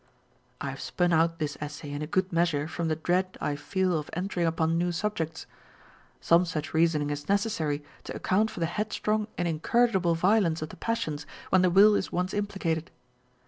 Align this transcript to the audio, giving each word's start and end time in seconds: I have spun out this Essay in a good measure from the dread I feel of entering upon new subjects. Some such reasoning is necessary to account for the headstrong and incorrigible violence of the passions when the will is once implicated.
I 0.59 0.71
have 0.71 0.81
spun 0.81 1.13
out 1.13 1.37
this 1.37 1.59
Essay 1.61 1.91
in 1.91 2.01
a 2.01 2.07
good 2.07 2.33
measure 2.33 2.67
from 2.67 2.87
the 2.87 2.95
dread 2.95 3.37
I 3.39 3.55
feel 3.55 3.95
of 3.99 4.09
entering 4.13 4.47
upon 4.47 4.75
new 4.75 4.91
subjects. 4.91 5.45
Some 6.19 6.43
such 6.43 6.73
reasoning 6.73 7.11
is 7.11 7.29
necessary 7.29 7.83
to 8.05 8.15
account 8.15 8.49
for 8.49 8.61
the 8.61 8.65
headstrong 8.65 9.27
and 9.37 9.47
incorrigible 9.47 10.15
violence 10.15 10.63
of 10.63 10.69
the 10.69 10.75
passions 10.75 11.27
when 11.51 11.61
the 11.61 11.69
will 11.69 11.93
is 11.93 12.11
once 12.11 12.33
implicated. 12.33 12.89